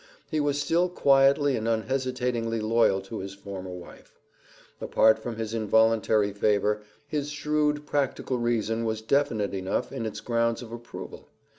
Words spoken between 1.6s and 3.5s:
unhesitatingly loyal to his